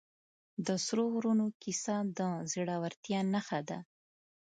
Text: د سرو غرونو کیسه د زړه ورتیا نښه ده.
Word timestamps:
د 0.65 0.67
سرو 0.85 1.05
غرونو 1.13 1.45
کیسه 1.61 1.95
د 2.17 2.19
زړه 2.51 2.75
ورتیا 2.83 3.19
نښه 3.33 3.59
ده. 3.69 3.79